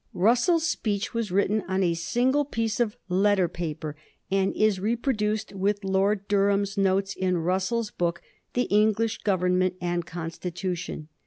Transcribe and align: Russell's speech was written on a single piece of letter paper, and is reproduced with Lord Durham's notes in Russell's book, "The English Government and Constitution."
Russell's 0.15 0.65
speech 0.67 1.13
was 1.13 1.29
written 1.31 1.61
on 1.67 1.83
a 1.83 1.93
single 1.93 2.43
piece 2.43 2.79
of 2.79 2.97
letter 3.07 3.47
paper, 3.47 3.95
and 4.31 4.51
is 4.55 4.79
reproduced 4.79 5.53
with 5.53 5.83
Lord 5.83 6.27
Durham's 6.27 6.75
notes 6.75 7.13
in 7.15 7.37
Russell's 7.37 7.91
book, 7.91 8.19
"The 8.55 8.63
English 8.63 9.19
Government 9.19 9.75
and 9.79 10.03
Constitution." 10.03 11.07